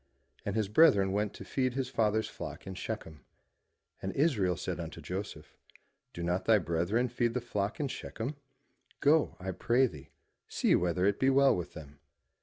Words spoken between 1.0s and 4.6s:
went to feed his father's flock in Shechem. And Israel